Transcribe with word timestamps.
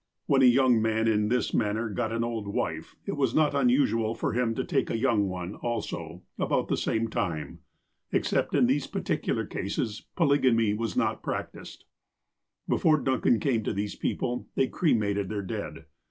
When 0.25 0.41
a 0.41 0.45
young 0.45 0.81
man, 0.81 1.07
in 1.07 1.27
this 1.27 1.53
manner, 1.53 1.87
got 1.91 2.11
an 2.11 2.23
old 2.23 2.47
wife, 2.47 2.95
it 3.05 3.11
was 3.15 3.35
not 3.35 3.53
unusual 3.53 4.15
for 4.15 4.33
him 4.33 4.55
to 4.55 4.63
take 4.63 4.89
a 4.89 4.97
young 4.97 5.29
one, 5.29 5.53
also, 5.53 6.23
about 6.39 6.69
the 6.69 6.75
same 6.75 7.07
time. 7.07 7.59
Except 8.11 8.55
in 8.55 8.65
these 8.65 8.87
particular 8.87 9.45
cases, 9.45 10.07
polygamy 10.15 10.73
was 10.73 10.97
not 10.97 11.21
practiced. 11.21 11.85
Before 12.67 12.99
Duncan 12.99 13.39
came 13.39 13.63
to 13.63 13.73
these 13.73 13.93
people, 13.93 14.47
they 14.55 14.65
cremated 14.65 15.29
their 15.29 15.43
dead. 15.43 15.85